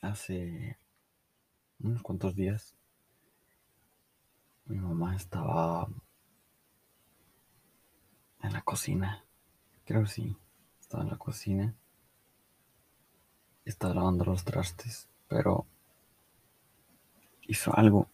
[0.00, 0.78] hace
[1.78, 2.74] unos cuantos días
[4.66, 5.88] mi mamá estaba
[8.42, 9.24] en la cocina.
[9.84, 10.36] Creo que sí,
[10.80, 11.74] estaba en la cocina.
[13.64, 15.66] Estaba lavando los trastes, pero
[17.42, 18.08] hizo algo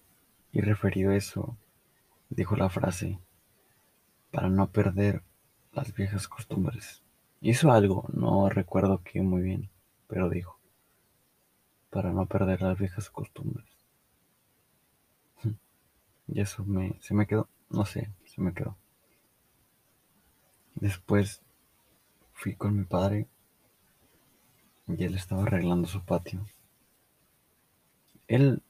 [0.50, 1.56] y referido a eso
[2.30, 3.18] dijo la frase
[4.30, 5.22] para no perder
[5.72, 7.02] las viejas costumbres.
[7.42, 9.70] Hizo algo, no recuerdo qué muy bien,
[10.08, 10.55] pero dijo
[11.90, 13.68] para no perder las viejas costumbres.
[16.28, 18.76] Y eso me, se me quedó, no sé, se me quedó.
[20.74, 21.40] Después
[22.32, 23.28] fui con mi padre
[24.88, 26.46] y él estaba arreglando su patio.
[28.28, 28.62] Él,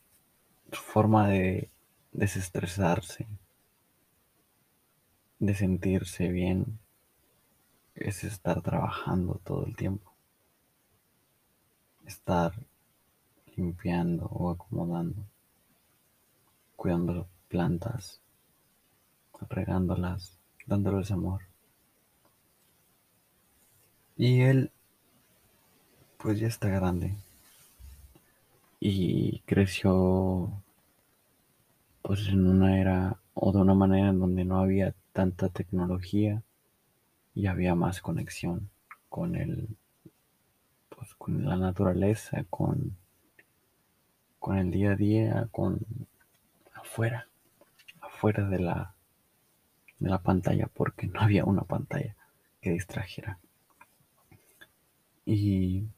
[0.70, 1.70] su forma de
[2.12, 3.26] desestresarse,
[5.38, 6.78] de sentirse bien,
[7.94, 10.14] es estar trabajando todo el tiempo.
[12.04, 12.54] Estar
[13.56, 15.24] limpiando o acomodando,
[16.76, 18.20] cuidando plantas,
[19.48, 21.42] regándolas, dándoles amor.
[24.16, 24.70] Y él,
[26.18, 27.14] pues ya está grande.
[28.80, 30.50] Y creció,
[32.02, 36.42] pues en una era o de una manera en donde no había tanta tecnología
[37.34, 38.70] y había más conexión
[39.08, 39.68] con el,
[40.88, 42.96] pues con la naturaleza, con,
[44.46, 45.84] con el día a día, con
[46.72, 47.26] afuera,
[48.00, 48.94] afuera de la,
[49.98, 52.14] de la pantalla, porque no había una pantalla
[52.60, 53.40] que distrajera.
[55.24, 55.88] Y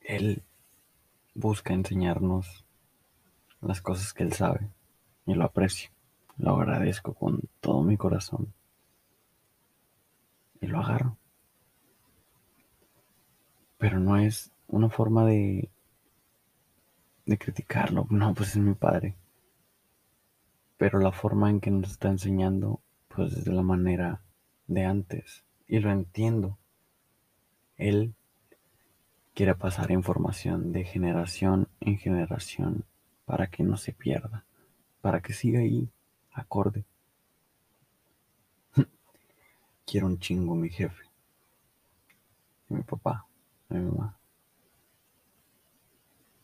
[0.00, 0.42] él
[1.34, 2.64] busca enseñarnos
[3.60, 4.70] las cosas que él sabe
[5.26, 5.90] y lo aprecio,
[6.38, 8.54] lo agradezco con todo mi corazón
[10.62, 11.17] y lo agarro.
[13.78, 15.70] Pero no es una forma de,
[17.26, 19.16] de criticarlo, no, pues es mi padre.
[20.76, 24.20] Pero la forma en que nos está enseñando, pues es de la manera
[24.66, 26.58] de antes y lo entiendo.
[27.76, 28.14] Él
[29.34, 32.84] quiere pasar información de generación en generación
[33.24, 34.44] para que no se pierda,
[35.00, 35.88] para que siga ahí,
[36.32, 36.84] acorde.
[39.86, 41.04] Quiero un chingo mi jefe,
[42.68, 43.27] mi papá,
[43.68, 44.18] mi mamá.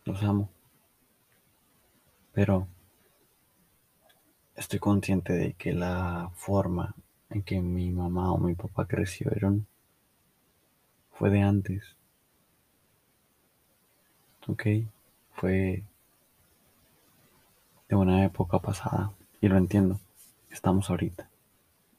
[0.05, 0.51] Los amo.
[2.33, 2.69] Pero
[4.55, 6.95] estoy consciente de que la forma
[7.31, 9.67] en que mi mamá o mi papá crecieron
[11.13, 11.97] fue de antes.
[14.47, 14.63] Ok,
[15.33, 15.85] fue
[17.89, 19.99] de una época pasada y lo entiendo.
[20.51, 21.29] Estamos ahorita.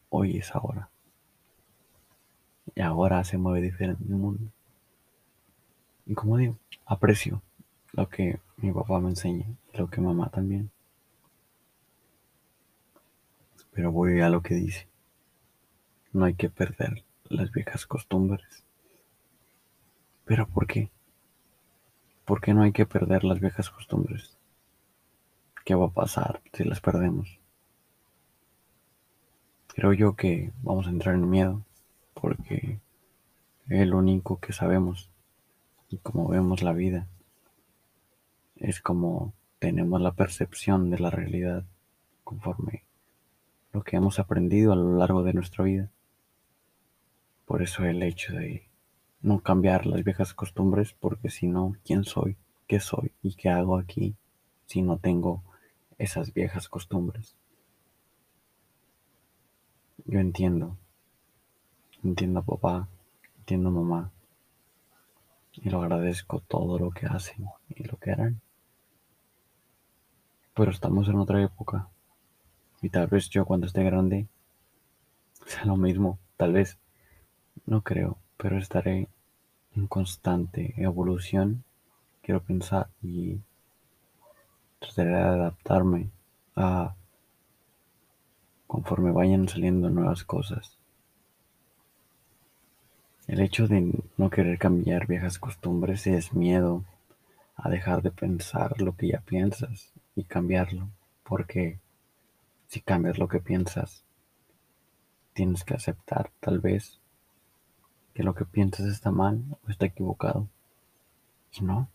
[0.09, 0.89] Hoy es ahora.
[2.75, 4.51] Y ahora se mueve diferente el mundo.
[6.05, 7.41] Y como digo, aprecio
[7.93, 10.71] lo que mi papá me enseña y lo que mamá también.
[13.71, 14.87] Pero voy a lo que dice
[16.15, 18.63] no hay que perder las viejas costumbres.
[20.23, 20.89] ¿Pero por qué?
[22.23, 24.37] ¿Por qué no hay que perder las viejas costumbres?
[25.65, 27.37] ¿Qué va a pasar si las perdemos?
[29.67, 31.65] Creo yo que vamos a entrar en miedo
[32.13, 32.79] porque
[33.67, 35.09] es lo único que sabemos
[35.89, 37.07] y como vemos la vida
[38.55, 41.65] es como tenemos la percepción de la realidad
[42.23, 42.83] conforme
[43.73, 45.91] lo que hemos aprendido a lo largo de nuestra vida.
[47.45, 48.67] Por eso el hecho de
[49.21, 52.37] no cambiar las viejas costumbres, porque si no, ¿quién soy?
[52.67, 53.11] ¿Qué soy?
[53.21, 54.15] ¿Y qué hago aquí
[54.65, 55.43] si no tengo
[55.97, 57.35] esas viejas costumbres?
[60.05, 60.77] Yo entiendo,
[62.03, 62.87] entiendo a papá,
[63.39, 64.11] entiendo a mamá,
[65.57, 68.41] y lo agradezco todo lo que hacen y lo que harán.
[70.53, 71.89] Pero estamos en otra época,
[72.81, 74.27] y tal vez yo cuando esté grande
[75.45, 76.77] sea lo mismo, tal vez
[77.65, 79.07] no creo, pero estaré
[79.75, 81.63] en constante evolución,
[82.21, 83.39] quiero pensar, y
[84.79, 86.09] trataré de adaptarme
[86.55, 86.95] a
[88.67, 90.74] conforme vayan saliendo nuevas cosas.
[93.27, 96.83] El hecho de no querer cambiar viejas costumbres es miedo
[97.55, 100.89] a dejar de pensar lo que ya piensas y cambiarlo,
[101.23, 101.79] porque
[102.67, 104.03] si cambias lo que piensas,
[105.33, 106.99] tienes que aceptar tal vez
[108.13, 110.47] que lo que piensas está mal o está equivocado.
[111.51, 111.89] Y no,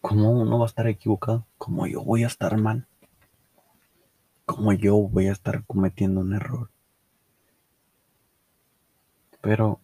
[0.00, 1.46] ¿cómo uno va a estar equivocado?
[1.58, 2.88] ¿Cómo yo voy a estar mal?
[4.46, 6.70] ¿Cómo yo voy a estar cometiendo un error?
[9.40, 9.80] Pero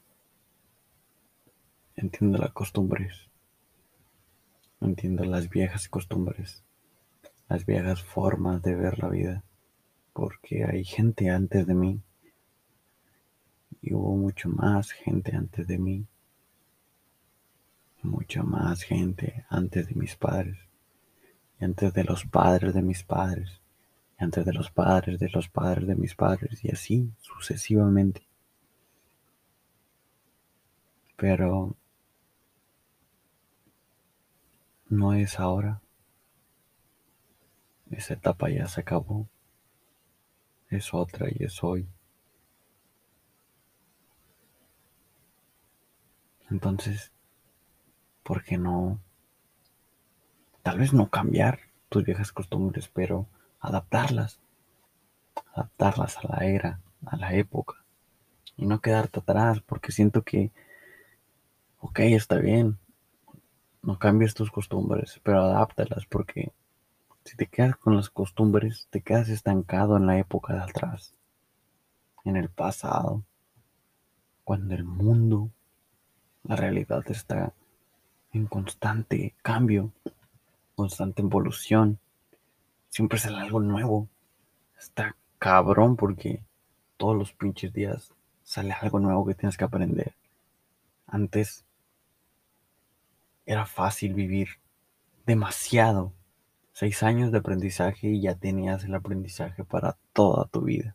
[1.98, 3.28] entiendo las costumbres,
[4.80, 6.62] entiendo las viejas costumbres,
[7.48, 9.42] las viejas formas de ver la vida,
[10.12, 12.00] porque hay gente antes de mí.
[13.82, 16.06] Y hubo mucho más gente antes de mí,
[18.02, 20.58] mucha más gente antes de mis padres.
[21.60, 23.60] Y antes de los padres de mis padres.
[24.18, 26.64] Y antes de los padres de los padres de mis padres.
[26.64, 28.22] Y así sucesivamente.
[31.16, 31.76] Pero
[34.88, 35.80] no es ahora.
[37.90, 39.28] Esa etapa ya se acabó.
[40.70, 41.88] Es otra y es hoy.
[46.50, 47.12] Entonces,
[48.22, 48.98] ¿por qué no?
[50.62, 53.26] Tal vez no cambiar tus viejas costumbres, pero
[53.60, 54.40] adaptarlas.
[55.54, 57.76] Adaptarlas a la era, a la época.
[58.56, 60.50] Y no quedarte atrás, porque siento que,
[61.80, 62.78] ok, está bien,
[63.82, 66.52] no cambies tus costumbres, pero adáptalas, porque
[67.24, 71.14] si te quedas con las costumbres, te quedas estancado en la época de atrás,
[72.24, 73.22] en el pasado,
[74.44, 75.50] cuando el mundo
[76.44, 77.52] la realidad está
[78.32, 79.92] en constante cambio,
[80.74, 81.98] constante evolución.
[82.88, 84.08] Siempre sale algo nuevo.
[84.78, 86.42] Está cabrón porque
[86.96, 88.14] todos los pinches días
[88.44, 90.14] sale algo nuevo que tienes que aprender.
[91.06, 91.64] Antes
[93.48, 94.60] era fácil vivir
[95.24, 96.12] demasiado.
[96.72, 100.94] Seis años de aprendizaje y ya tenías el aprendizaje para toda tu vida.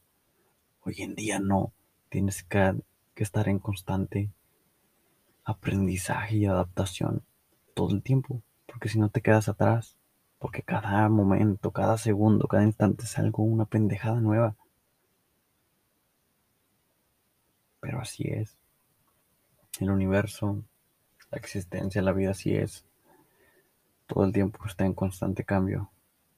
[0.83, 1.73] Hoy en día no.
[2.09, 2.75] Tienes que,
[3.15, 4.29] estar en constante
[5.43, 7.23] aprendizaje y adaptación
[7.73, 9.97] todo el tiempo, porque si no te quedas atrás,
[10.37, 14.55] porque cada momento, cada segundo, cada instante es algo, una pendejada nueva.
[17.79, 18.55] Pero así es.
[19.79, 20.63] El universo,
[21.33, 22.85] la existencia, la vida así es.
[24.05, 25.89] Todo el tiempo está en constante cambio,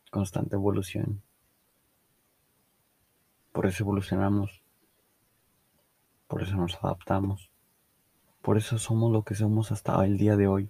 [0.10, 1.22] constante evolución.
[3.52, 4.64] Por eso evolucionamos.
[6.28, 7.52] Por eso nos adaptamos.
[8.42, 10.70] Por eso somos lo que somos hasta el día de hoy.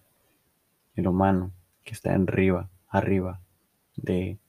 [0.96, 1.52] El humano
[1.84, 3.42] que está en arriba, arriba
[3.96, 4.40] de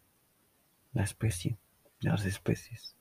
[0.95, 1.59] la especie,
[2.01, 2.97] de las especies.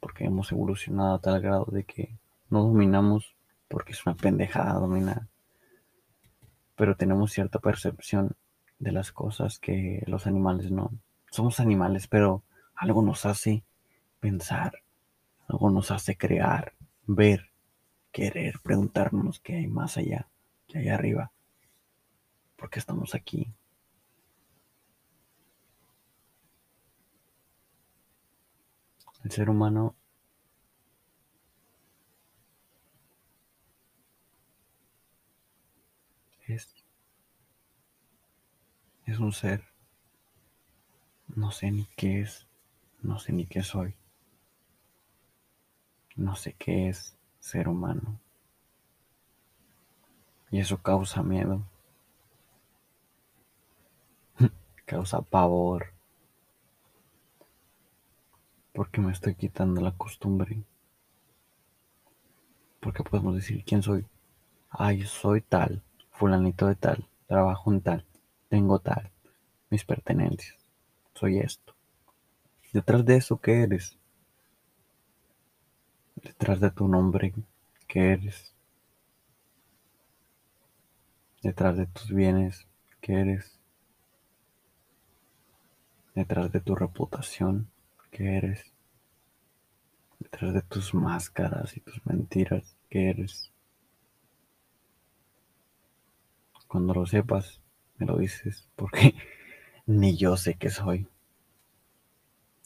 [0.00, 2.16] Porque hemos evolucionado a tal grado de que
[2.48, 3.36] no dominamos
[3.68, 5.28] porque es una pendejada dominar.
[6.76, 8.36] Pero tenemos cierta percepción
[8.78, 10.90] de las cosas que los animales no.
[11.30, 12.42] Somos animales, pero
[12.74, 13.64] algo nos hace
[14.20, 14.82] pensar,
[15.48, 16.74] algo nos hace crear,
[17.06, 17.50] ver,
[18.10, 20.28] querer preguntarnos qué hay más allá,
[20.68, 21.32] qué hay arriba,
[22.56, 23.52] por qué estamos aquí.
[29.24, 29.94] El ser humano
[36.54, 36.74] es,
[39.18, 39.64] un ser,
[41.28, 42.46] no sé ni qué es,
[43.02, 43.94] no sé ni qué soy,
[46.16, 48.20] no sé qué es ser humano.
[50.50, 51.62] Y eso causa miedo.
[54.84, 55.94] causa pavor.
[58.74, 60.62] Porque me estoy quitando la costumbre.
[62.80, 64.06] Porque podemos decir quién soy.
[64.68, 65.82] Ay, soy tal,
[66.22, 68.06] fulanito de tal, trabajo en tal,
[68.48, 69.10] tengo tal,
[69.70, 70.56] mis pertenencias,
[71.14, 71.74] soy esto.
[72.72, 73.98] Detrás de eso, ¿qué eres?
[76.22, 77.34] detrás de tu nombre
[77.88, 78.54] que eres,
[81.42, 82.68] detrás de tus bienes
[83.00, 83.58] que eres,
[86.14, 87.68] detrás de tu reputación
[88.12, 88.72] que eres,
[90.20, 93.51] detrás de tus máscaras y tus mentiras que eres.
[96.72, 97.60] Cuando lo sepas,
[97.98, 99.14] me lo dices, porque
[99.86, 101.06] ni yo sé qué soy.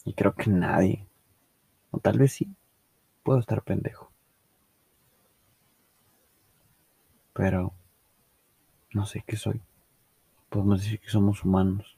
[0.05, 1.05] Y creo que nadie,
[1.91, 2.55] o tal vez sí,
[3.23, 4.09] Puedo estar pendejo.
[7.33, 7.73] Pero
[8.93, 9.61] no sé qué soy.
[10.47, 11.97] Podemos decir que somos humanos.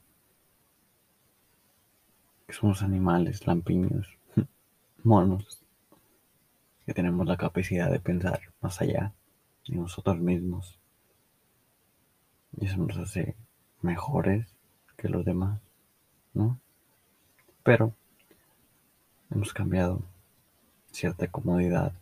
[2.48, 4.18] Que somos animales, lampiños,
[5.04, 5.62] monos.
[6.84, 9.14] Que tenemos la capacidad de pensar más allá
[9.68, 10.79] de nosotros mismos.
[12.56, 13.36] Y eso nos hace
[13.80, 14.46] mejores
[14.96, 15.60] que los demás,
[16.34, 16.60] ¿no?
[17.62, 17.94] Pero
[19.30, 20.02] hemos cambiado
[20.90, 21.92] cierta comodidad,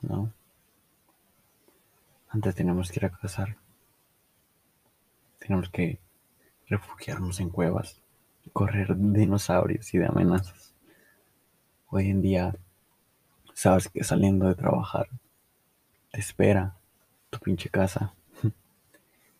[0.00, 0.32] ¿no?
[2.28, 3.56] Antes teníamos que ir a cazar.
[5.38, 5.98] Tenemos que
[6.66, 8.02] refugiarnos en cuevas,
[8.52, 10.74] correr de dinosaurios y de amenazas.
[11.88, 12.54] Hoy en día,
[13.54, 15.08] sabes que saliendo de trabajar,
[16.10, 16.76] te espera
[17.30, 18.14] tu pinche casa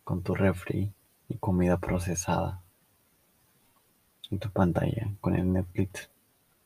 [0.09, 0.91] con tu refri
[1.29, 2.63] y comida procesada
[4.31, 6.09] en tu pantalla con el Netflix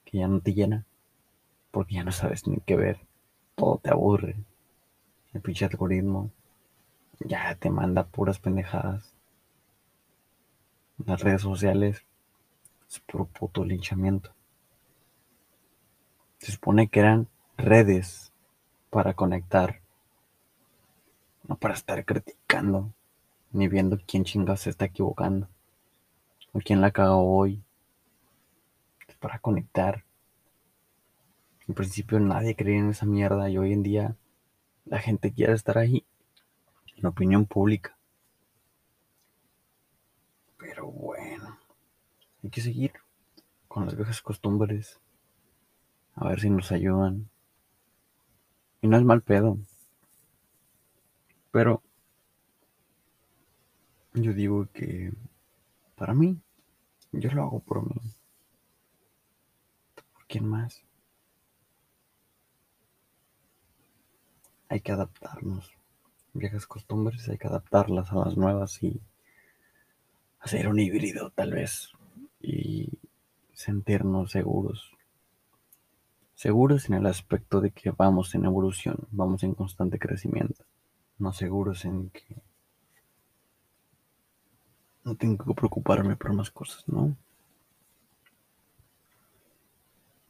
[0.05, 0.87] que ya no te llena
[1.73, 3.01] porque ya no sabes ni qué ver,
[3.57, 4.37] todo te aburre.
[5.33, 6.31] El pinche algoritmo
[7.19, 9.13] ya te manda puras pendejadas.
[11.05, 12.05] Las redes sociales
[12.89, 14.31] es puro puto linchamiento.
[16.39, 18.33] Se supone que eran redes
[18.89, 19.81] para conectar,
[21.49, 22.93] no para estar criticando,
[23.53, 25.49] ni viendo quién chingas se está equivocando,
[26.53, 27.63] o quién la cagó hoy.
[29.07, 30.05] Es para conectar.
[31.69, 34.17] En principio nadie creía en esa mierda y hoy en día
[34.85, 36.05] la gente quiere estar ahí,
[36.97, 37.97] en opinión pública.
[40.59, 41.59] Pero bueno,
[42.43, 42.93] hay que seguir
[43.69, 45.01] con las viejas costumbres,
[46.15, 47.29] a ver si nos ayudan.
[48.81, 49.59] Y no es mal pedo.
[51.53, 51.83] Pero
[54.15, 55.13] yo digo que
[55.97, 56.41] para mí,
[57.13, 58.01] yo lo hago por mí.
[60.13, 60.83] ¿Por quién más?
[64.69, 65.73] Hay que adaptarnos.
[66.35, 69.01] Viejas costumbres hay que adaptarlas a las nuevas y
[70.41, 71.93] hacer un híbrido tal vez.
[72.41, 72.99] Y
[73.53, 74.93] sentirnos seguros.
[76.35, 80.65] Seguros en el aspecto de que vamos en evolución, vamos en constante crecimiento.
[81.19, 82.43] No seguros en que
[85.05, 87.17] no tengo que preocuparme por más cosas, ¿no?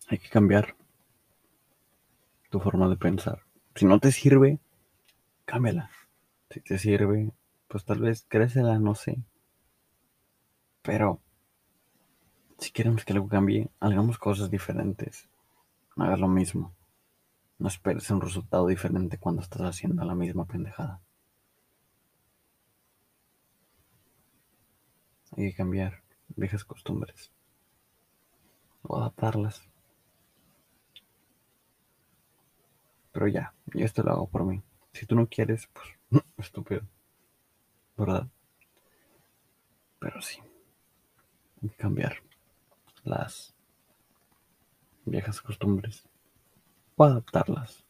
[0.09, 0.77] Hay que cambiar
[2.51, 3.43] tu forma de pensar.
[3.75, 4.59] Si no te sirve,
[5.45, 5.91] cámbiala.
[6.51, 7.33] Si te sirve,
[7.69, 9.23] pues tal vez crécela, no sé.
[10.83, 11.21] Pero
[12.59, 15.29] si queremos que algo cambie, hagamos cosas diferentes.
[15.97, 16.75] No hagas lo mismo.
[17.59, 21.01] No esperes un resultado diferente cuando estás haciendo la misma pendejada.
[25.37, 26.03] Hay que cambiar
[26.37, 27.31] viejas costumbres
[28.83, 29.63] o adaptarlas.
[33.13, 34.63] Pero ya, yo esto lo hago por mí.
[34.93, 36.83] Si tú no quieres, pues estúpido.
[37.97, 38.27] ¿Verdad?
[39.99, 40.41] Pero sí.
[41.63, 42.17] Hay que cambiar
[43.05, 43.55] las
[45.05, 46.09] viejas costumbres
[46.97, 47.82] o adaptarlas.